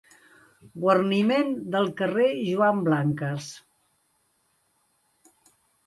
Guarniment 0.85 1.51
del 1.77 1.91
carrer 2.01 2.27
Joan 2.39 2.83
Blanques. 2.91 3.53